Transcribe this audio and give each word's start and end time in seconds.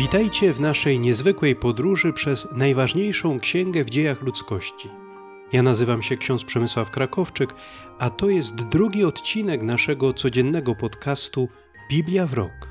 Witajcie 0.00 0.52
w 0.52 0.60
naszej 0.60 0.98
niezwykłej 0.98 1.56
podróży 1.56 2.12
przez 2.12 2.48
najważniejszą 2.52 3.40
księgę 3.40 3.84
w 3.84 3.90
dziejach 3.90 4.22
ludzkości. 4.22 4.88
Ja 5.52 5.62
nazywam 5.62 6.02
się 6.02 6.16
ksiądz 6.16 6.44
Przemysław 6.44 6.90
Krakowczyk, 6.90 7.54
a 7.98 8.10
to 8.10 8.28
jest 8.28 8.54
drugi 8.54 9.04
odcinek 9.04 9.62
naszego 9.62 10.12
codziennego 10.12 10.74
podcastu 10.74 11.48
Biblia 11.90 12.26
w 12.26 12.32
rok. 12.32 12.68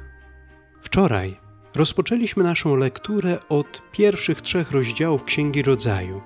Wczoraj 0.82 1.36
rozpoczęliśmy 1.76 2.44
naszą 2.44 2.76
lekturę 2.76 3.38
od 3.50 3.82
pierwszych 3.92 4.42
trzech 4.42 4.72
rozdziałów 4.72 5.24
Księgi 5.24 5.62
Rodzaju. 5.62 6.22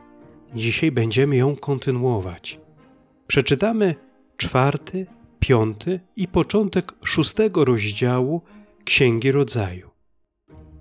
Dzisiaj 0.56 0.92
będziemy 0.92 1.36
ją 1.36 1.56
kontynuować. 1.56 2.60
Przeczytamy 3.28 3.96
czwarty, 4.38 5.06
piąty 5.40 6.00
i 6.16 6.28
początek 6.28 6.94
szóstego 7.06 7.66
rozdziału 7.66 8.42
Księgi 8.86 9.32
Rodzaju. 9.32 9.93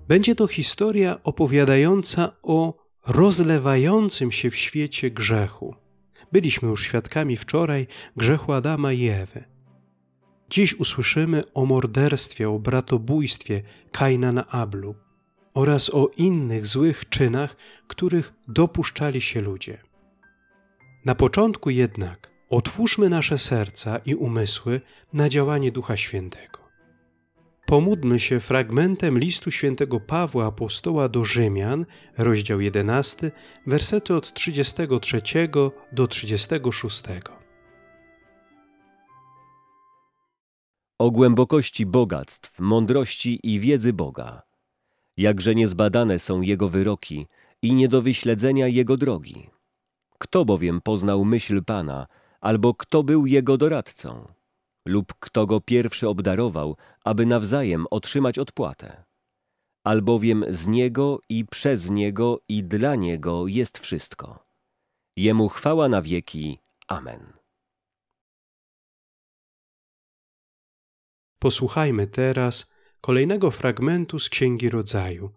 Będzie 0.08 0.34
to 0.34 0.46
historia 0.46 1.22
opowiadająca 1.24 2.32
o 2.42 2.74
rozlewającym 3.06 4.32
się 4.32 4.50
w 4.50 4.56
świecie 4.56 5.10
grzechu. 5.10 5.74
Byliśmy 6.32 6.68
już 6.68 6.84
świadkami 6.84 7.36
wczoraj 7.36 7.86
grzechu 8.16 8.52
Adama 8.52 8.92
i 8.92 9.06
Ewy. 9.06 9.44
Dziś 10.50 10.74
usłyszymy 10.74 11.42
o 11.54 11.64
morderstwie, 11.64 12.50
o 12.50 12.58
bratobójstwie 12.58 13.62
Kaina 13.92 14.32
na 14.32 14.46
Ablu 14.48 14.94
oraz 15.54 15.90
o 15.90 16.10
innych 16.16 16.66
złych 16.66 17.08
czynach, 17.08 17.56
których 17.86 18.32
dopuszczali 18.48 19.20
się 19.20 19.40
ludzie. 19.40 19.78
Na 21.04 21.14
początku 21.14 21.70
jednak 21.70 22.32
otwórzmy 22.50 23.08
nasze 23.08 23.38
serca 23.38 23.98
i 23.98 24.14
umysły 24.14 24.80
na 25.12 25.28
działanie 25.28 25.72
Ducha 25.72 25.96
Świętego. 25.96 26.61
Pomódlmy 27.72 28.20
się 28.20 28.40
fragmentem 28.40 29.18
listu 29.18 29.50
świętego 29.50 30.00
Pawła 30.00 30.46
Apostoła 30.46 31.08
do 31.08 31.24
Rzymian, 31.24 31.86
rozdział 32.18 32.60
11, 32.60 33.30
wersety 33.66 34.14
od 34.14 34.32
33 34.32 35.22
do 35.92 36.06
36. 36.06 37.02
O 40.98 41.10
głębokości 41.10 41.86
bogactw, 41.86 42.58
mądrości 42.58 43.40
i 43.42 43.60
wiedzy 43.60 43.92
Boga. 43.92 44.42
Jakże 45.16 45.54
niezbadane 45.54 46.18
są 46.18 46.40
Jego 46.40 46.68
wyroki 46.68 47.26
i 47.62 47.74
nie 47.74 47.88
do 47.88 48.02
wyśledzenia 48.02 48.68
Jego 48.68 48.96
drogi. 48.96 49.50
Kto 50.18 50.44
bowiem 50.44 50.80
poznał 50.80 51.24
myśl 51.24 51.62
Pana, 51.64 52.06
albo 52.40 52.74
kto 52.74 53.02
był 53.02 53.26
Jego 53.26 53.58
doradcą? 53.58 54.41
Lub 54.86 55.14
kto 55.20 55.46
go 55.46 55.60
pierwszy 55.60 56.08
obdarował, 56.08 56.76
aby 57.04 57.26
nawzajem 57.26 57.86
otrzymać 57.90 58.38
odpłatę. 58.38 59.04
Albowiem 59.84 60.44
z 60.48 60.66
Niego 60.66 61.20
i 61.28 61.44
przez 61.44 61.90
Niego 61.90 62.40
i 62.48 62.64
dla 62.64 62.94
Niego 62.94 63.46
jest 63.46 63.78
wszystko. 63.78 64.46
Jemu 65.16 65.48
chwała 65.48 65.88
na 65.88 66.02
wieki. 66.02 66.58
Amen. 66.88 67.32
Posłuchajmy 71.38 72.06
teraz 72.06 72.72
kolejnego 73.00 73.50
fragmentu 73.50 74.18
z 74.18 74.28
Księgi 74.28 74.68
Rodzaju, 74.68 75.30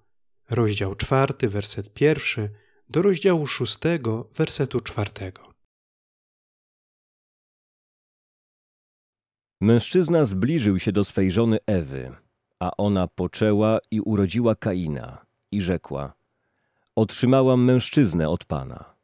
rozdział 0.50 0.96
czwarty, 0.96 1.50
werset 1.50 1.94
pierwszy, 1.94 2.50
do 2.90 3.02
rozdziału 3.02 3.48
szóstego, 3.48 4.30
wersetu 4.34 4.80
czwartego. 4.80 5.55
Mężczyzna 9.62 10.26
zbliżył 10.26 10.80
się 10.80 10.92
do 10.92 11.04
swej 11.04 11.32
żony 11.32 11.58
Ewy, 11.66 12.12
a 12.60 12.72
ona 12.78 13.08
poczęła 13.08 13.80
i 13.92 14.02
urodziła 14.02 14.56
Kaina 14.56 15.26
i 15.52 15.62
rzekła: 15.62 16.14
Otrzymałam 16.96 17.64
mężczyznę 17.64 18.30
od 18.30 18.46
pana. 18.46 18.96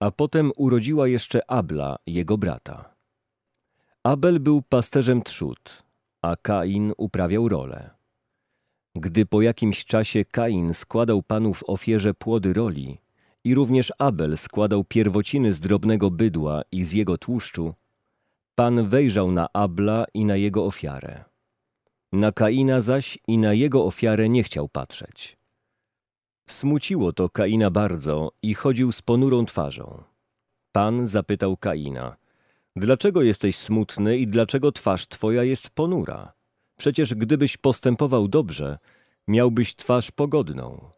A 0.00 0.10
potem 0.10 0.52
urodziła 0.56 1.08
jeszcze 1.08 1.50
Abla, 1.50 1.96
jego 2.06 2.38
brata. 2.38 2.94
Abel 4.04 4.40
był 4.40 4.62
pasterzem 4.62 5.22
trzód, 5.22 5.82
a 6.22 6.36
Kain 6.36 6.92
uprawiał 6.96 7.48
rolę. 7.48 7.90
Gdy 8.94 9.26
po 9.26 9.42
jakimś 9.42 9.84
czasie 9.84 10.24
Kain 10.24 10.74
składał 10.74 11.22
panu 11.22 11.54
w 11.54 11.62
ofierze 11.66 12.14
płody 12.14 12.52
roli 12.52 12.98
i 13.44 13.54
również 13.54 13.92
Abel 13.98 14.38
składał 14.38 14.84
pierwociny 14.84 15.52
z 15.52 15.60
drobnego 15.60 16.10
bydła 16.10 16.62
i 16.72 16.84
z 16.84 16.92
jego 16.92 17.18
tłuszczu, 17.18 17.74
Pan 18.54 18.88
wejrzał 18.88 19.32
na 19.32 19.48
Abla 19.52 20.04
i 20.14 20.24
na 20.24 20.36
jego 20.36 20.66
ofiarę. 20.66 21.24
Na 22.12 22.32
Kaina 22.32 22.80
zaś 22.80 23.18
i 23.26 23.38
na 23.38 23.52
jego 23.54 23.84
ofiarę 23.84 24.28
nie 24.28 24.42
chciał 24.42 24.68
patrzeć. 24.68 25.36
Smuciło 26.48 27.12
to 27.12 27.28
Kaina 27.28 27.70
bardzo 27.70 28.32
i 28.42 28.54
chodził 28.54 28.92
z 28.92 29.02
ponurą 29.02 29.46
twarzą. 29.46 30.02
Pan 30.72 31.06
zapytał 31.06 31.56
Kaina, 31.56 32.16
dlaczego 32.76 33.22
jesteś 33.22 33.56
smutny 33.56 34.18
i 34.18 34.26
dlaczego 34.26 34.72
twarz 34.72 35.08
twoja 35.08 35.44
jest 35.44 35.70
ponura? 35.70 36.32
Przecież 36.78 37.14
gdybyś 37.14 37.56
postępował 37.56 38.28
dobrze, 38.28 38.78
miałbyś 39.28 39.76
twarz 39.76 40.10
pogodną. 40.10 40.90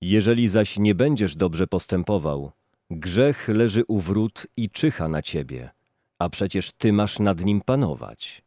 Jeżeli 0.00 0.48
zaś 0.48 0.78
nie 0.78 0.94
będziesz 0.94 1.36
dobrze 1.36 1.66
postępował, 1.66 2.52
grzech 2.90 3.48
leży 3.48 3.84
u 3.88 3.98
wrót 3.98 4.46
i 4.56 4.70
czyha 4.70 5.08
na 5.08 5.22
ciebie– 5.22 5.70
a 6.18 6.28
przecież 6.28 6.72
ty 6.72 6.92
masz 6.92 7.18
nad 7.18 7.44
nim 7.44 7.60
panować. 7.60 8.42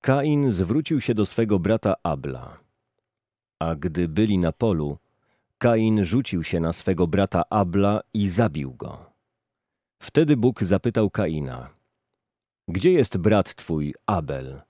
Kain 0.00 0.50
zwrócił 0.52 1.00
się 1.00 1.14
do 1.14 1.26
swego 1.26 1.58
brata 1.58 1.94
Abla. 2.02 2.58
A 3.58 3.74
gdy 3.74 4.08
byli 4.08 4.38
na 4.38 4.52
polu, 4.52 4.98
Kain 5.58 6.04
rzucił 6.04 6.44
się 6.44 6.60
na 6.60 6.72
swego 6.72 7.06
brata 7.06 7.42
Abla 7.50 8.00
i 8.14 8.28
zabił 8.28 8.74
go. 8.74 9.12
Wtedy 10.02 10.36
Bóg 10.36 10.62
zapytał 10.62 11.10
Kaina, 11.10 11.70
gdzie 12.68 12.92
jest 12.92 13.16
brat 13.16 13.54
twój 13.54 13.94
Abel? 14.06 14.62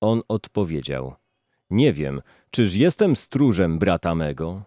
On 0.00 0.22
odpowiedział, 0.28 1.14
nie 1.70 1.92
wiem, 1.92 2.22
czyż 2.50 2.74
jestem 2.74 3.16
stróżem 3.16 3.78
brata 3.78 4.14
mego? 4.14 4.62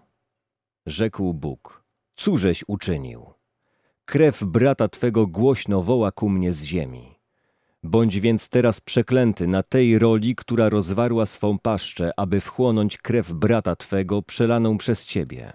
Rzekł 0.86 1.34
Bóg, 1.34 1.84
cóżeś 2.16 2.64
uczynił? 2.68 3.39
Krew 4.10 4.44
brata 4.44 4.88
Twego 4.88 5.28
głośno 5.28 5.82
woła 5.82 6.12
ku 6.12 6.30
mnie 6.30 6.54
z 6.54 6.64
ziemi. 6.64 7.16
Bądź 7.84 8.20
więc 8.20 8.50
teraz 8.50 8.82
przeklęty 8.82 9.48
na 9.48 9.64
tej 9.64 10.00
roli, 10.00 10.36
która 10.36 10.70
rozwarła 10.70 11.26
swą 11.26 11.60
paszczę, 11.60 12.12
aby 12.18 12.42
wchłonąć 12.42 12.98
krew 12.98 13.32
brata 13.32 13.76
Twego 13.76 14.22
przelaną 14.22 14.78
przez 14.78 15.06
Ciebie. 15.06 15.54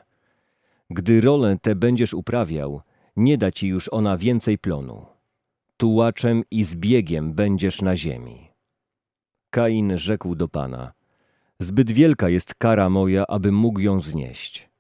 Gdy 0.91 1.21
rolę 1.21 1.57
tę 1.63 1.75
będziesz 1.75 2.15
uprawiał, 2.15 2.81
nie 3.17 3.39
da 3.39 3.53
Ci 3.53 3.67
już 3.69 3.89
ona 3.89 4.17
więcej 4.17 4.59
plonu. 4.59 5.07
Tułaczem 5.77 6.43
i 6.51 6.65
zbiegiem 6.65 7.33
będziesz 7.33 7.83
na 7.83 7.97
ziemi. 7.97 8.49
Kain 9.51 9.97
rzekł 9.97 10.35
do 10.35 10.49
Pana, 10.49 10.93
zbyt 11.61 11.91
wielka 11.91 12.29
jest 12.29 12.55
kara 12.55 12.91
moja, 12.91 13.27
abym 13.27 13.55
mógł 13.55 13.81
ją 13.81 14.01
znieść. 14.01 14.75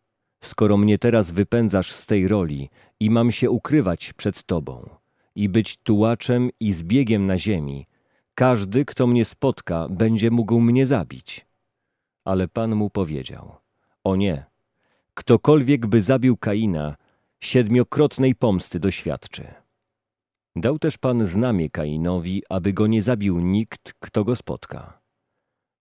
Skoro 0.44 0.76
mnie 0.76 0.98
teraz 0.98 1.30
wypędzasz 1.30 1.92
z 1.92 2.06
tej 2.06 2.28
roli 2.28 2.70
i 3.00 3.10
mam 3.10 3.32
się 3.32 3.50
ukrywać 3.50 4.12
przed 4.12 4.42
Tobą 4.42 4.90
i 5.34 5.48
być 5.48 5.76
tułaczem 5.76 6.50
i 6.60 6.72
zbiegiem 6.72 7.26
na 7.26 7.38
ziemi, 7.38 7.86
każdy, 8.34 8.84
kto 8.84 9.06
mnie 9.06 9.24
spotka, 9.24 9.88
będzie 9.90 10.30
mógł 10.30 10.60
mnie 10.60 10.86
zabić. 10.86 11.46
Ale 12.24 12.48
Pan 12.48 12.74
mu 12.74 12.90
powiedział, 12.90 13.56
o 14.04 14.16
nie, 14.16 14.44
ktokolwiek 15.14 15.86
by 15.86 16.02
zabił 16.02 16.36
Kaina, 16.36 16.96
siedmiokrotnej 17.40 18.34
pomsty 18.34 18.80
doświadczy. 18.80 19.54
Dał 20.56 20.78
też 20.78 20.98
Pan 20.98 21.26
znamie 21.26 21.70
Kainowi, 21.70 22.42
aby 22.48 22.72
go 22.72 22.86
nie 22.86 23.02
zabił 23.02 23.40
nikt, 23.40 23.94
kto 24.00 24.24
go 24.24 24.36
spotka. 24.36 25.00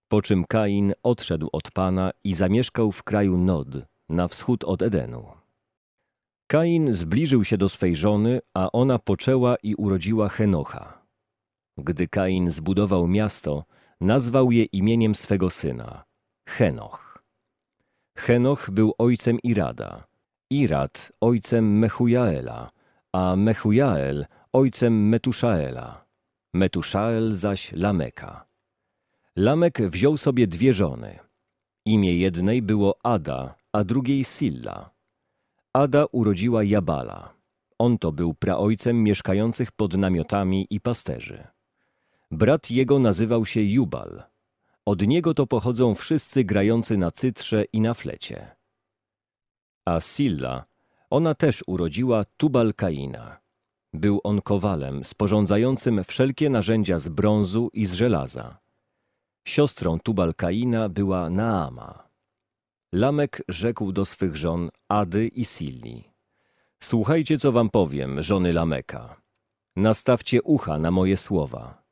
Po 0.07 0.21
czym 0.21 0.45
Kain 0.45 0.93
odszedł 1.03 1.49
od 1.51 1.71
Pana 1.71 2.11
i 2.23 2.33
zamieszkał 2.33 2.91
w 2.91 3.03
kraju 3.03 3.37
Nod, 3.37 3.67
na 4.09 4.27
wschód 4.27 4.63
od 4.63 4.81
Edenu. 4.81 5.42
Kain 6.53 6.93
zbliżył 6.93 7.43
się 7.43 7.57
do 7.57 7.69
swej 7.69 7.95
żony, 7.95 8.39
a 8.53 8.71
ona 8.71 8.99
poczęła 8.99 9.55
i 9.63 9.75
urodziła 9.75 10.29
Henocha. 10.29 11.01
Gdy 11.77 12.07
Kain 12.07 12.51
zbudował 12.51 13.07
miasto, 13.07 13.65
nazwał 14.01 14.51
je 14.51 14.63
imieniem 14.63 15.15
swego 15.15 15.49
syna 15.49 16.03
Henoch. 16.49 17.23
Henoch 18.17 18.69
był 18.71 18.93
ojcem 18.97 19.39
Irada, 19.43 20.03
Irad 20.49 21.11
ojcem 21.21 21.79
Mechujaela, 21.79 22.69
a 23.13 23.35
Mechujael 23.35 24.25
ojcem 24.53 25.09
Metuszaela, 25.09 26.05
Metuszael 26.53 27.33
zaś 27.33 27.71
Lameka. 27.71 28.45
Lamek 29.35 29.81
wziął 29.81 30.17
sobie 30.17 30.47
dwie 30.47 30.73
żony. 30.73 31.19
Imię 31.85 32.17
jednej 32.17 32.61
było 32.61 32.99
Ada, 33.03 33.55
a 33.71 33.83
drugiej 33.83 34.23
Silla. 34.23 34.92
Ada 35.73 36.05
urodziła 36.11 36.63
Jabala. 36.63 37.33
On 37.79 37.97
to 37.97 38.11
był 38.11 38.33
praojcem 38.33 39.03
mieszkających 39.03 39.71
pod 39.71 39.97
namiotami 39.97 40.67
i 40.69 40.79
pasterzy. 40.79 41.47
Brat 42.31 42.71
jego 42.71 42.99
nazywał 42.99 43.45
się 43.45 43.61
Jubal, 43.61 44.23
Od 44.85 45.07
niego 45.07 45.33
to 45.33 45.47
pochodzą 45.47 45.95
wszyscy 45.95 46.43
grający 46.43 46.97
na 46.97 47.11
cytrze 47.11 47.65
i 47.73 47.81
na 47.81 47.93
flecie. 47.93 48.55
A 49.85 49.99
Silla, 49.99 50.65
ona 51.09 51.35
też 51.35 51.63
urodziła 51.67 52.23
Tubal-Kaina. 52.37 53.37
Był 53.93 54.21
on 54.23 54.41
kowalem 54.41 55.03
sporządzającym 55.03 56.03
wszelkie 56.03 56.49
narzędzia 56.49 56.99
z 56.99 57.09
brązu 57.09 57.69
i 57.73 57.85
z 57.85 57.93
żelaza. 57.93 58.57
Siostrą 59.47 59.97
Tubal-Kaina 59.97 60.89
była 60.89 61.29
Naama. 61.29 62.12
Lamek 62.93 63.41
rzekł 63.47 63.91
do 63.91 64.05
swych 64.05 64.35
żon 64.35 64.69
Ady 64.89 65.27
i 65.27 65.45
Silli. 65.45 66.03
Słuchajcie, 66.83 67.39
co 67.39 67.51
wam 67.51 67.69
powiem, 67.69 68.23
żony 68.23 68.53
Lameka. 68.53 69.21
Nastawcie 69.75 70.41
ucha 70.41 70.79
na 70.79 70.91
moje 70.91 71.17
słowa. 71.17 71.83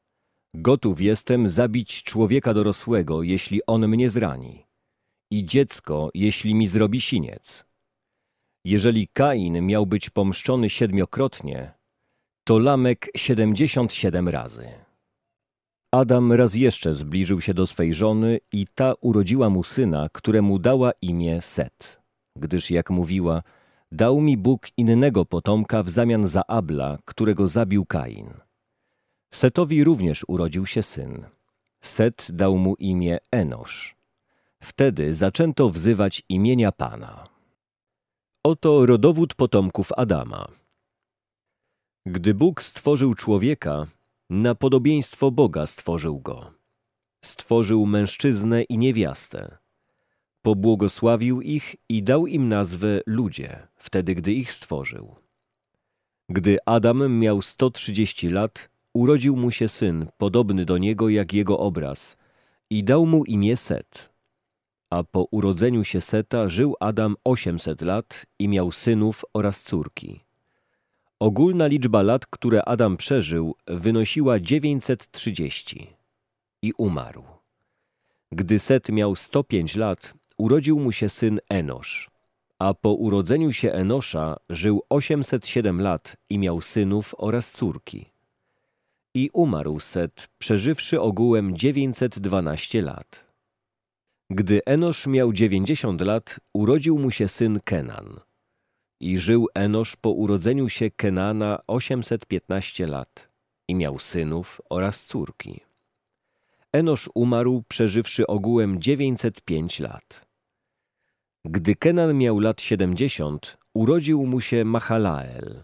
Gotów 0.54 1.02
jestem 1.02 1.48
zabić 1.48 2.04
człowieka 2.04 2.54
dorosłego, 2.54 3.24
jeśli 3.24 3.66
on 3.68 3.88
mnie 3.88 4.10
zrani, 4.10 4.66
i 5.32 5.46
dziecko, 5.46 6.10
jeśli 6.14 6.56
mi 6.56 6.68
zrobi 6.68 7.02
siniec. 7.02 7.66
Jeżeli 8.66 9.08
Kain 9.08 9.66
miał 9.66 9.86
być 9.86 10.10
pomszczony 10.10 10.70
siedmiokrotnie, 10.70 11.74
to 12.44 12.60
Lamek 12.60 13.10
siedemdziesiąt 13.16 13.94
siedem 13.94 14.30
razy. 14.30 14.91
Adam 15.92 16.32
raz 16.32 16.56
jeszcze 16.56 16.94
zbliżył 16.94 17.42
się 17.42 17.54
do 17.54 17.68
swej 17.68 17.94
żony 17.94 18.40
i 18.52 18.68
ta 18.76 18.94
urodziła 19.02 19.50
mu 19.50 19.64
syna, 19.64 20.10
któremu 20.12 20.60
dała 20.60 20.92
imię 21.02 21.42
Set, 21.42 22.02
gdyż 22.36 22.72
jak 22.72 22.90
mówiła, 22.90 23.44
dał 23.92 24.22
mi 24.22 24.38
Bóg 24.38 24.68
innego 24.78 25.26
potomka 25.26 25.84
w 25.84 25.90
zamian 25.90 26.28
za 26.28 26.48
Abla, 26.48 26.98
którego 27.06 27.48
zabił 27.48 27.86
Kain. 27.86 28.30
Setowi 29.34 29.84
również 29.84 30.26
urodził 30.28 30.66
się 30.66 30.84
syn. 30.84 31.26
Set 31.82 32.28
dał 32.30 32.58
mu 32.58 32.76
imię 32.76 33.18
Enosz. 33.32 33.96
Wtedy 34.64 35.14
zaczęto 35.14 35.70
wzywać 35.70 36.24
imienia 36.30 36.72
Pana. 36.72 37.28
Oto 38.44 38.86
rodowód 38.86 39.34
potomków 39.36 39.92
Adama. 39.98 40.48
Gdy 42.06 42.34
Bóg 42.34 42.62
stworzył 42.62 43.14
człowieka, 43.14 43.88
na 44.32 44.56
podobieństwo 44.56 45.32
Boga 45.32 45.68
stworzył 45.68 46.20
go. 46.20 46.52
Stworzył 47.26 47.86
mężczyznę 47.86 48.64
i 48.64 48.78
niewiastę. 48.78 49.58
Pobłogosławił 50.42 51.42
ich 51.42 51.76
i 51.90 52.04
dał 52.04 52.28
im 52.28 52.48
nazwę 52.48 53.02
ludzie, 53.06 53.68
wtedy 53.76 54.16
gdy 54.16 54.34
ich 54.34 54.52
stworzył. 54.52 55.16
Gdy 56.30 56.58
Adam 56.66 57.20
miał 57.20 57.42
130 57.42 58.30
lat, 58.30 58.70
urodził 58.94 59.36
mu 59.36 59.52
się 59.52 59.68
syn, 59.68 60.08
podobny 60.18 60.66
do 60.66 60.78
niego 60.78 61.10
jak 61.10 61.34
jego 61.34 61.60
obraz, 61.60 62.18
i 62.70 62.84
dał 62.84 63.06
mu 63.06 63.26
imię 63.26 63.58
Set. 63.58 64.14
A 64.90 65.04
po 65.04 65.28
urodzeniu 65.32 65.84
się 65.84 66.02
Seta 66.02 66.48
żył 66.48 66.76
Adam 66.80 67.16
800 67.24 67.82
lat 67.82 68.26
i 68.40 68.48
miał 68.48 68.72
synów 68.72 69.26
oraz 69.34 69.64
córki. 69.64 70.31
Ogólna 71.22 71.68
liczba 71.68 72.02
lat, 72.02 72.26
które 72.26 72.66
Adam 72.66 72.98
przeżył, 72.98 73.56
wynosiła 73.68 74.40
930 74.40 75.88
i 76.62 76.74
umarł. 76.78 77.24
Gdy 78.32 78.60
Set 78.60 78.90
miał 78.90 79.16
105 79.16 79.76
lat, 79.76 80.14
urodził 80.38 80.80
mu 80.80 80.92
się 80.92 81.10
syn 81.10 81.40
Enosz, 81.50 82.10
a 82.60 82.74
po 82.74 82.94
urodzeniu 82.94 83.54
się 83.54 83.72
Enosza 83.72 84.38
żył 84.50 84.82
807 84.90 85.82
lat 85.82 86.18
i 86.30 86.38
miał 86.38 86.62
synów 86.62 87.16
oraz 87.18 87.52
córki. 87.52 88.06
I 89.14 89.30
umarł 89.34 89.80
Set, 89.80 90.28
przeżywszy 90.38 91.02
ogółem 91.02 91.58
912 91.58 92.82
lat. 92.82 93.26
Gdy 94.30 94.66
Enosz 94.66 95.08
miał 95.08 95.34
90 95.34 96.02
lat, 96.02 96.40
urodził 96.54 97.00
mu 97.00 97.12
się 97.12 97.28
syn 97.28 97.60
Kenan. 97.60 98.20
I 99.02 99.18
żył 99.18 99.48
Enosz 99.54 99.96
po 99.96 100.10
urodzeniu 100.10 100.70
się 100.70 100.92
Kenana 100.92 101.60
815 101.68 102.88
lat 102.88 103.30
i 103.68 103.76
miał 103.76 104.00
synów 104.00 104.62
oraz 104.70 105.04
córki. 105.04 105.60
Enosz 106.74 107.10
umarł, 107.16 107.64
przeżywszy 107.68 108.28
ogółem 108.28 108.82
905 108.82 109.80
lat. 109.80 110.26
Gdy 111.46 111.76
Kenan 111.76 112.18
miał 112.18 112.40
lat 112.40 112.62
70, 112.62 113.58
urodził 113.74 114.26
mu 114.26 114.42
się 114.42 114.66
Mahalael, 114.66 115.64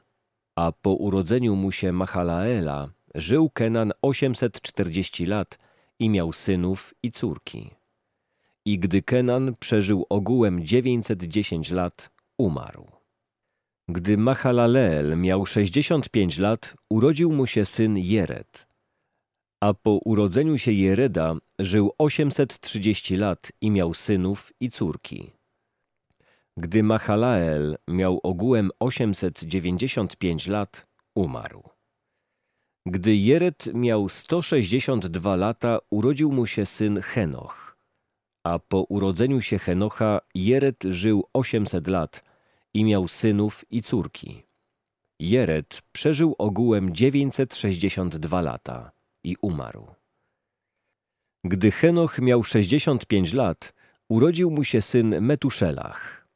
a 0.56 0.72
po 0.72 0.94
urodzeniu 0.94 1.56
mu 1.56 1.72
się 1.72 1.92
Mahalaela 1.92 2.90
żył 3.16 3.50
Kenan 3.50 3.92
840 4.02 5.26
lat 5.26 5.58
i 6.00 6.10
miał 6.10 6.34
synów 6.34 6.94
i 7.04 7.12
córki. 7.12 7.70
I 8.66 8.80
gdy 8.80 9.02
Kenan 9.02 9.54
przeżył 9.60 10.06
ogółem 10.10 10.66
910 10.66 11.72
lat, 11.72 12.12
umarł. 12.38 12.97
Gdy 13.90 14.18
Mahalaleel 14.18 15.18
miał 15.18 15.46
65 15.46 16.38
lat, 16.38 16.76
urodził 16.90 17.32
mu 17.32 17.46
się 17.46 17.66
syn 17.66 17.98
Jered. 17.98 18.68
A 19.64 19.74
po 19.74 19.92
urodzeniu 19.92 20.58
się 20.58 20.72
Jereda 20.72 21.36
żył 21.60 21.92
830 21.98 23.18
lat 23.18 23.52
i 23.62 23.72
miał 23.72 23.94
synów 23.94 24.54
i 24.60 24.70
córki. 24.70 25.32
Gdy 26.58 26.84
Mahalael 26.84 27.78
miał 27.88 28.20
ogółem 28.24 28.70
895 28.80 30.48
lat, 30.48 30.88
umarł. 31.16 31.64
Gdy 32.86 33.16
Jered 33.16 33.74
miał 33.74 34.10
162 34.10 35.36
lata, 35.36 35.80
urodził 35.90 36.32
mu 36.32 36.46
się 36.46 36.66
syn 36.66 37.02
Henoch. 37.02 37.78
A 38.44 38.60
po 38.60 38.82
urodzeniu 38.82 39.42
się 39.42 39.60
Henocha 39.60 40.22
Jered 40.36 40.84
żył 40.84 41.24
800 41.34 41.88
lat 41.88 42.27
i 42.78 42.84
miał 42.84 43.08
synów 43.08 43.66
i 43.72 43.82
córki. 43.84 44.44
Jered 45.20 45.82
przeżył 45.92 46.36
ogółem 46.38 46.96
962 46.96 48.42
lata 48.42 48.92
i 49.24 49.36
umarł. 49.42 49.88
Gdy 51.44 51.72
Henoch 51.72 52.20
miał 52.20 52.44
65 52.44 53.34
lat, 53.34 53.74
urodził 54.10 54.52
mu 54.52 54.64
się 54.64 54.82
syn 54.82 55.22
Metuszelach. 55.22 56.28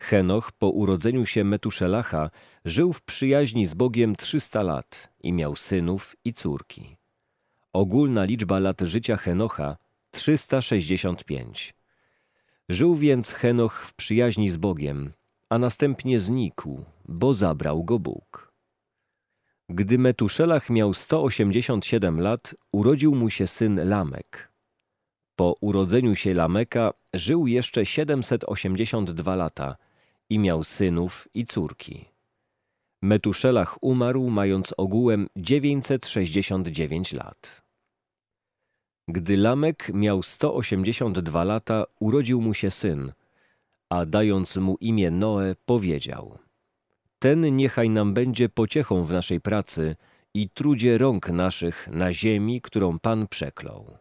Henoch 0.00 0.52
po 0.52 0.70
urodzeniu 0.70 1.26
się 1.26 1.44
Metuszelacha 1.44 2.30
żył 2.64 2.92
w 2.92 3.02
przyjaźni 3.02 3.66
z 3.66 3.74
Bogiem 3.74 4.16
300 4.16 4.62
lat 4.62 5.12
i 5.22 5.32
miał 5.32 5.56
synów 5.56 6.16
i 6.24 6.32
córki. 6.32 6.96
Ogólna 7.72 8.24
liczba 8.24 8.58
lat 8.58 8.80
życia 8.80 9.16
Henocha 9.16 9.76
365. 10.10 11.74
Żył 12.68 12.94
więc 12.94 13.30
Henoch 13.30 13.80
w 13.80 13.94
przyjaźni 13.94 14.50
z 14.50 14.56
Bogiem, 14.56 15.12
a 15.54 15.58
następnie 15.58 16.20
znikł, 16.20 16.84
bo 17.08 17.34
zabrał 17.34 17.84
go 17.84 17.98
Bóg. 17.98 18.52
Gdy 19.68 19.98
Metuszelach 19.98 20.70
miał 20.70 20.94
187 20.94 22.20
lat, 22.20 22.54
urodził 22.72 23.14
mu 23.14 23.30
się 23.30 23.46
syn 23.46 23.88
Lamek. 23.88 24.52
Po 25.36 25.56
urodzeniu 25.60 26.16
się 26.16 26.34
Lameka 26.34 26.92
żył 27.14 27.46
jeszcze 27.46 27.86
782 27.86 29.36
lata 29.36 29.76
i 30.30 30.38
miał 30.38 30.64
synów 30.64 31.28
i 31.34 31.46
córki. 31.46 32.04
Metuszelach 33.02 33.82
umarł 33.82 34.30
mając 34.30 34.74
ogółem 34.76 35.28
969 35.36 37.12
lat. 37.12 37.62
Gdy 39.08 39.36
Lamek 39.36 39.90
miał 39.94 40.22
182 40.22 41.44
lata, 41.44 41.84
urodził 42.00 42.40
mu 42.40 42.54
się 42.54 42.70
syn, 42.70 43.12
a 43.90 44.06
dając 44.06 44.56
mu 44.56 44.76
imię 44.80 45.10
Noe, 45.10 45.54
powiedział: 45.66 46.38
Ten 47.18 47.56
niechaj 47.56 47.90
nam 47.90 48.14
będzie 48.14 48.48
pociechą 48.48 49.04
w 49.04 49.12
naszej 49.12 49.40
pracy 49.40 49.96
i 50.34 50.50
trudzie 50.50 50.98
rąk 50.98 51.28
naszych 51.28 51.88
na 51.88 52.12
ziemi, 52.12 52.60
którą 52.60 52.98
Pan 52.98 53.28
przeklął. 53.28 53.98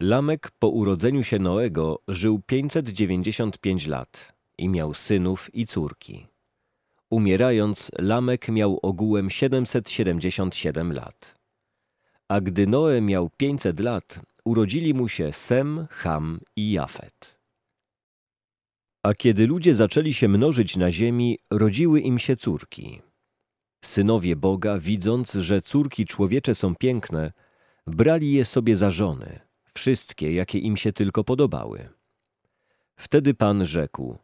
Lamek 0.00 0.50
po 0.58 0.68
urodzeniu 0.68 1.22
się 1.22 1.38
Noego 1.38 2.02
żył 2.08 2.40
595 2.46 3.86
lat 3.86 4.32
i 4.58 4.68
miał 4.68 4.94
synów 4.94 5.54
i 5.54 5.66
córki. 5.66 6.26
Umierając, 7.10 7.90
Lamek 7.98 8.48
miał 8.48 8.78
ogółem 8.82 9.30
777 9.30 10.92
lat. 10.92 11.34
A 12.28 12.40
gdy 12.40 12.66
Noe 12.66 13.00
miał 13.00 13.30
500 13.36 13.80
lat, 13.80 14.20
urodzili 14.44 14.94
mu 14.94 15.08
się 15.08 15.32
Sem, 15.32 15.86
Ham 15.90 16.40
i 16.56 16.72
Jafet. 16.72 17.41
A 19.02 19.14
kiedy 19.14 19.46
ludzie 19.46 19.74
zaczęli 19.74 20.14
się 20.14 20.28
mnożyć 20.28 20.76
na 20.76 20.90
ziemi, 20.92 21.38
rodziły 21.50 22.00
im 22.00 22.18
się 22.18 22.36
córki. 22.36 23.00
Synowie 23.84 24.36
Boga, 24.36 24.78
widząc, 24.78 25.32
że 25.32 25.62
córki 25.62 26.06
człowiecze 26.06 26.54
są 26.54 26.74
piękne, 26.74 27.32
brali 27.86 28.32
je 28.32 28.44
sobie 28.44 28.76
za 28.76 28.90
żony, 28.90 29.40
wszystkie, 29.74 30.32
jakie 30.32 30.58
im 30.58 30.76
się 30.76 30.92
tylko 30.92 31.24
podobały. 31.24 31.88
Wtedy 32.96 33.34
Pan 33.34 33.64
rzekł, 33.64 34.18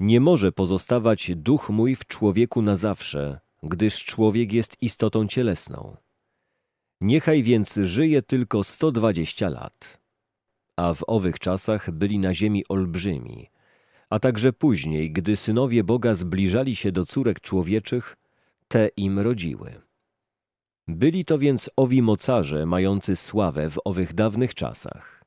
nie 0.00 0.20
może 0.20 0.52
pozostawać 0.52 1.30
duch 1.36 1.70
mój 1.70 1.96
w 1.96 2.06
człowieku 2.06 2.62
na 2.62 2.74
zawsze, 2.74 3.40
gdyż 3.62 4.04
człowiek 4.04 4.52
jest 4.52 4.76
istotą 4.82 5.26
cielesną. 5.26 5.96
Niechaj 7.00 7.42
więc 7.42 7.74
żyje 7.82 8.22
tylko 8.22 8.64
sto 8.64 8.92
dwadzieścia 8.92 9.48
lat. 9.48 10.00
a 10.76 10.94
w 10.94 11.04
owych 11.06 11.38
czasach 11.38 11.90
byli 11.90 12.18
na 12.18 12.34
ziemi 12.34 12.64
olbrzymi, 12.68 13.50
a 14.10 14.18
także 14.18 14.52
później, 14.52 15.12
gdy 15.12 15.36
synowie 15.36 15.84
Boga 15.84 16.14
zbliżali 16.14 16.76
się 16.76 16.92
do 16.92 17.06
córek 17.06 17.40
człowieczych, 17.40 18.16
te 18.68 18.88
im 18.96 19.18
rodziły. 19.18 19.80
Byli 20.88 21.24
to 21.24 21.38
więc 21.38 21.70
owi 21.76 22.02
mocarze 22.02 22.66
mający 22.66 23.16
sławę 23.16 23.70
w 23.70 23.78
owych 23.84 24.14
dawnych 24.14 24.54
czasach. 24.54 25.24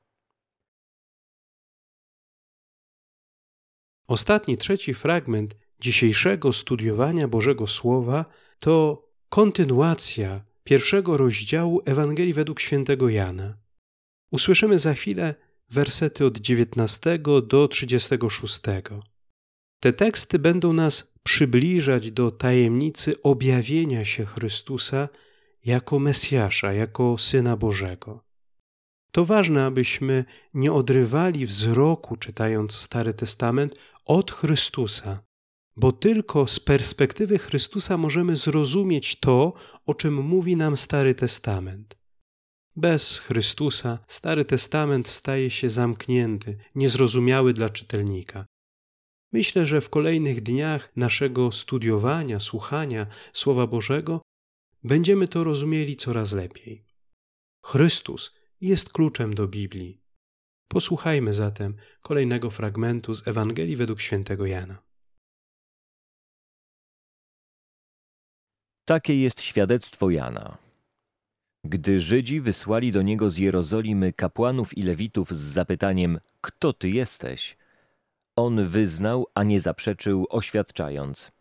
Ostatni, 4.08 4.58
trzeci 4.58 4.94
fragment 4.94 5.56
dzisiejszego 5.80 6.54
studiowania 6.54 7.28
Bożego 7.28 7.68
Słowa 7.68 8.26
to 8.60 9.06
kontynuacja 9.30 10.44
pierwszego 10.64 11.18
rozdziału 11.18 11.82
Ewangelii 11.86 12.34
według 12.34 12.60
świętego 12.60 13.10
Jana. 13.10 13.58
Usłyszymy 14.32 14.80
za 14.80 14.94
chwilę 14.94 15.36
wersety 15.74 16.26
od 16.26 16.38
19 16.38 17.20
do 17.48 17.68
36. 17.68 18.62
Te 19.80 19.94
teksty 19.94 20.40
będą 20.40 20.74
nas 20.74 21.14
przybliżać 21.24 22.12
do 22.12 22.32
tajemnicy 22.32 23.22
objawienia 23.22 24.06
się 24.06 24.26
Chrystusa 24.26 25.10
jako 25.66 26.00
Mesjasza, 26.00 26.74
jako 26.74 27.18
Syna 27.18 27.58
Bożego. 27.58 28.24
To 29.12 29.26
ważne, 29.26 29.66
abyśmy 29.66 30.26
nie 30.54 30.74
odrywali 30.74 31.46
wzroku, 31.46 32.16
czytając 32.16 32.72
Stary 32.74 33.14
Testament, 33.14 33.76
od 34.06 34.32
Chrystusa, 34.32 35.24
bo 35.76 35.92
tylko 35.92 36.48
z 36.48 36.60
perspektywy 36.60 37.40
Chrystusa 37.40 37.98
możemy 37.98 38.36
zrozumieć 38.36 39.20
to, 39.20 39.54
o 39.86 39.94
czym 39.94 40.14
mówi 40.14 40.56
nam 40.56 40.78
Stary 40.78 41.16
Testament. 41.16 42.03
Bez 42.76 43.20
Chrystusa 43.20 44.00
Stary 44.08 44.46
Testament 44.46 45.08
staje 45.08 45.50
się 45.50 45.70
zamknięty, 45.70 46.58
niezrozumiały 46.76 47.54
dla 47.54 47.70
czytelnika. 47.70 48.46
Myślę, 49.32 49.66
że 49.66 49.82
w 49.82 49.90
kolejnych 49.90 50.42
dniach 50.42 50.96
naszego 50.96 51.52
studiowania, 51.52 52.40
słuchania 52.40 53.08
Słowa 53.34 53.68
Bożego 53.68 54.22
będziemy 54.84 55.28
to 55.28 55.44
rozumieli 55.44 55.96
coraz 55.96 56.34
lepiej. 56.34 56.86
Chrystus 57.66 58.32
jest 58.62 58.94
kluczem 58.94 59.34
do 59.34 59.48
Biblii. 59.48 60.02
Posłuchajmy 60.68 61.34
zatem 61.34 61.76
kolejnego 62.02 62.50
fragmentu 62.50 63.14
z 63.14 63.28
Ewangelii 63.28 63.76
według 63.76 64.02
świętego 64.02 64.46
Jana. 64.46 64.84
Takie 68.86 69.22
jest 69.22 69.42
świadectwo 69.42 70.10
Jana. 70.10 70.63
Gdy 71.64 72.00
Żydzi 72.00 72.42
wysłali 72.42 72.92
do 72.92 73.02
niego 73.02 73.30
z 73.30 73.38
Jerozolimy 73.38 74.14
kapłanów 74.14 74.78
i 74.78 74.82
lewitów 74.82 75.32
z 75.32 75.42
zapytaniem: 75.42 76.20
Kto 76.42 76.74
ty 76.74 76.90
jesteś? 76.90 77.58
On 78.36 78.68
wyznał, 78.68 79.28
a 79.34 79.44
nie 79.44 79.60
zaprzeczył, 79.60 80.26
oświadczając: 80.30 81.32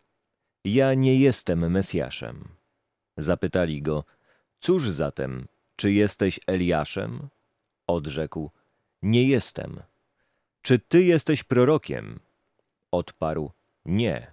Ja 0.63 0.93
nie 0.93 1.19
jestem 1.19 1.71
Mesjaszem. 1.71 2.55
Zapytali 3.17 3.81
go: 3.81 4.03
Cóż 4.59 4.89
zatem, 4.89 5.47
czy 5.75 5.91
jesteś 5.91 6.39
Eliaszem? 6.47 7.27
Odrzekł: 7.87 8.51
Nie 9.01 9.23
jestem. 9.27 9.81
Czy 10.61 10.79
ty 10.79 11.03
jesteś 11.03 11.43
prorokiem? 11.43 12.19
Odparł: 12.91 13.51
Nie. 13.85 14.31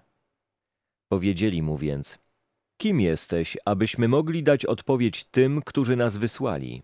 Powiedzieli 1.08 1.62
mu 1.62 1.76
więc: 1.76 2.18
Kim 2.80 3.00
jesteś, 3.00 3.56
abyśmy 3.64 4.08
mogli 4.08 4.42
dać 4.42 4.66
odpowiedź 4.66 5.24
tym, 5.24 5.62
którzy 5.62 5.96
nas 5.96 6.16
wysłali? 6.16 6.82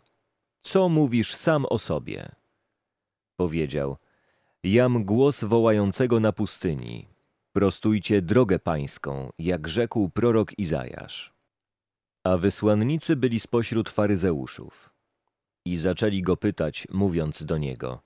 Co 0.60 0.88
mówisz 0.88 1.34
sam 1.34 1.66
o 1.70 1.78
sobie? 1.78 2.32
Powiedział: 3.36 3.96
Jam 4.62 5.04
głos 5.04 5.44
wołającego 5.44 6.20
na 6.20 6.32
pustyni. 6.32 7.08
Prostujcie 7.52 8.22
drogę 8.22 8.58
pańską, 8.58 9.30
jak 9.38 9.68
rzekł 9.68 10.08
prorok 10.08 10.58
Izajasz. 10.58 11.34
A 12.24 12.36
wysłannicy 12.36 13.16
byli 13.16 13.40
spośród 13.40 13.90
faryzeuszów. 13.90 14.90
I 15.64 15.76
zaczęli 15.76 16.22
go 16.22 16.36
pytać, 16.36 16.86
mówiąc 16.90 17.44
do 17.44 17.58
niego: 17.58 18.02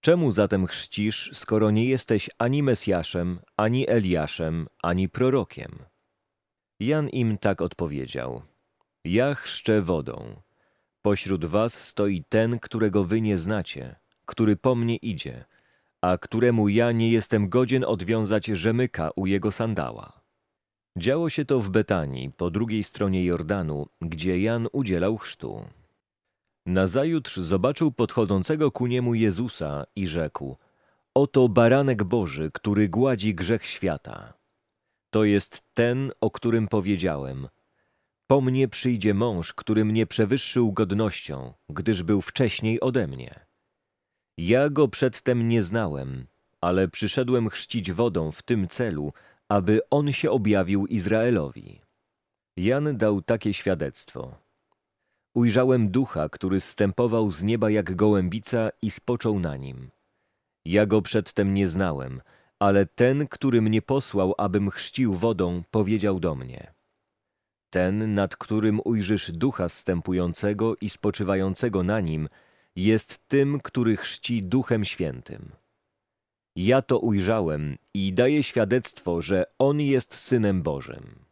Czemu 0.00 0.32
zatem 0.32 0.66
chrzcisz, 0.66 1.30
skoro 1.34 1.70
nie 1.70 1.84
jesteś 1.84 2.30
ani 2.38 2.62
Mesjaszem, 2.62 3.38
ani 3.56 3.90
Eliaszem, 3.90 4.66
ani 4.82 5.08
prorokiem? 5.08 5.78
Jan 6.80 7.08
im 7.08 7.38
tak 7.38 7.62
odpowiedział: 7.62 8.42
Ja 9.04 9.34
chrzczę 9.34 9.82
wodą. 9.82 10.42
Pośród 11.02 11.44
was 11.44 11.74
stoi 11.74 12.24
ten, 12.28 12.58
którego 12.58 13.04
wy 13.04 13.20
nie 13.20 13.38
znacie, 13.38 13.96
który 14.24 14.56
po 14.56 14.74
mnie 14.74 14.96
idzie, 14.96 15.44
a 16.00 16.18
któremu 16.18 16.68
ja 16.68 16.92
nie 16.92 17.10
jestem 17.10 17.48
godzien 17.48 17.84
odwiązać 17.84 18.46
rzemyka 18.46 19.10
u 19.16 19.26
jego 19.26 19.52
sandała. 19.52 20.20
Działo 20.98 21.30
się 21.30 21.44
to 21.44 21.60
w 21.60 21.70
Betanii, 21.70 22.30
po 22.30 22.50
drugiej 22.50 22.84
stronie 22.84 23.24
Jordanu, 23.24 23.86
gdzie 24.00 24.40
Jan 24.40 24.68
udzielał 24.72 25.16
chrztu. 25.16 25.64
Nazajutrz 26.66 27.36
zobaczył 27.36 27.92
podchodzącego 27.92 28.70
ku 28.70 28.86
niemu 28.86 29.14
Jezusa 29.14 29.84
i 29.96 30.06
rzekł: 30.06 30.56
Oto 31.14 31.48
baranek 31.48 32.04
Boży, 32.04 32.50
który 32.54 32.88
gładzi 32.88 33.34
grzech 33.34 33.66
świata. 33.66 34.35
To 35.10 35.24
jest 35.24 35.62
ten, 35.74 36.12
o 36.20 36.30
którym 36.30 36.68
powiedziałem. 36.68 37.48
Po 38.26 38.40
mnie 38.40 38.68
przyjdzie 38.68 39.14
mąż, 39.14 39.52
który 39.52 39.84
mnie 39.84 40.06
przewyższył 40.06 40.72
godnością, 40.72 41.52
gdyż 41.68 42.02
był 42.02 42.20
wcześniej 42.20 42.80
ode 42.80 43.06
mnie. 43.06 43.46
Ja 44.38 44.70
go 44.70 44.88
przedtem 44.88 45.48
nie 45.48 45.62
znałem, 45.62 46.26
ale 46.60 46.88
przyszedłem 46.88 47.48
chrzcić 47.48 47.92
wodą 47.92 48.32
w 48.32 48.42
tym 48.42 48.68
celu, 48.68 49.12
aby 49.48 49.80
on 49.90 50.12
się 50.12 50.30
objawił 50.30 50.86
Izraelowi. 50.86 51.80
Jan 52.56 52.96
dał 52.96 53.22
takie 53.22 53.54
świadectwo. 53.54 54.34
Ujrzałem 55.34 55.90
ducha, 55.90 56.28
który 56.28 56.60
stępował 56.60 57.30
z 57.30 57.42
nieba 57.42 57.70
jak 57.70 57.96
gołębica 57.96 58.70
i 58.82 58.90
spoczął 58.90 59.40
na 59.40 59.56
nim. 59.56 59.90
Ja 60.64 60.86
go 60.86 61.02
przedtem 61.02 61.54
nie 61.54 61.68
znałem, 61.68 62.20
ale 62.58 62.86
ten, 62.86 63.28
który 63.28 63.62
mnie 63.62 63.82
posłał, 63.82 64.34
abym 64.38 64.70
chrzcił 64.70 65.14
wodą, 65.14 65.62
powiedział 65.70 66.20
do 66.20 66.34
mnie. 66.34 66.72
Ten, 67.70 68.14
nad 68.14 68.36
którym 68.36 68.80
ujrzysz 68.84 69.32
ducha 69.32 69.68
stępującego 69.68 70.76
i 70.80 70.90
spoczywającego 70.90 71.82
na 71.82 72.00
nim, 72.00 72.28
jest 72.76 73.28
tym, 73.28 73.60
który 73.60 73.96
chrzci 73.96 74.42
duchem 74.42 74.84
świętym. 74.84 75.52
Ja 76.56 76.82
to 76.82 76.98
ujrzałem 76.98 77.78
i 77.94 78.12
daję 78.12 78.42
świadectwo, 78.42 79.22
że 79.22 79.44
On 79.58 79.80
jest 79.80 80.14
Synem 80.14 80.62
Bożym. 80.62 81.26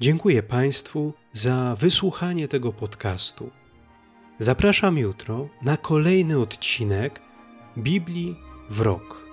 Dziękuję 0.00 0.42
Państwu 0.42 1.12
za 1.32 1.74
wysłuchanie 1.78 2.48
tego 2.48 2.72
podcastu. 2.72 3.50
Zapraszam 4.38 4.98
jutro 4.98 5.48
na 5.62 5.76
kolejny 5.76 6.38
odcinek 6.38 7.22
Biblii 7.78 8.36
w 8.70 8.80
rok. 8.80 9.26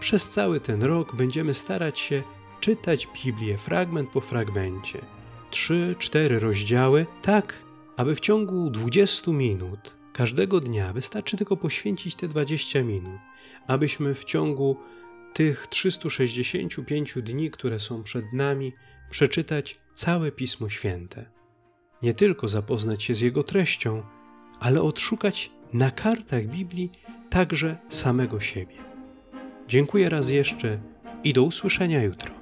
Przez 0.00 0.30
cały 0.30 0.60
ten 0.60 0.82
rok 0.82 1.16
będziemy 1.16 1.54
starać 1.54 1.98
się 1.98 2.22
czytać 2.60 3.08
Biblię 3.24 3.58
fragment 3.58 4.10
po 4.10 4.20
fragmencie, 4.20 5.04
trzy, 5.50 5.94
cztery 5.98 6.38
rozdziały, 6.38 7.06
tak 7.22 7.62
aby 7.96 8.14
w 8.14 8.20
ciągu 8.20 8.70
20 8.70 9.30
minut 9.30 9.94
każdego 10.12 10.60
dnia 10.60 10.92
wystarczy 10.92 11.36
tylko 11.36 11.56
poświęcić 11.56 12.14
te 12.14 12.28
20 12.28 12.82
minut, 12.82 13.20
abyśmy 13.66 14.14
w 14.14 14.24
ciągu 14.24 14.76
tych 15.34 15.66
365 15.66 17.14
dni, 17.22 17.50
które 17.50 17.80
są 17.80 18.02
przed 18.02 18.32
nami, 18.32 18.72
przeczytać 19.10 19.80
całe 19.94 20.32
Pismo 20.32 20.68
Święte. 20.68 21.30
Nie 22.02 22.14
tylko 22.14 22.48
zapoznać 22.48 23.02
się 23.02 23.14
z 23.14 23.20
jego 23.20 23.42
treścią, 23.42 24.02
ale 24.60 24.82
odszukać 24.82 25.50
na 25.72 25.90
kartach 25.90 26.46
Biblii 26.46 26.90
także 27.30 27.76
samego 27.88 28.40
siebie. 28.40 28.76
Dziękuję 29.68 30.08
raz 30.08 30.30
jeszcze 30.30 30.78
i 31.24 31.32
do 31.32 31.42
usłyszenia 31.42 32.02
jutro. 32.02 32.35